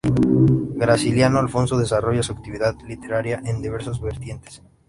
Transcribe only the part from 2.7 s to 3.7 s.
literaria en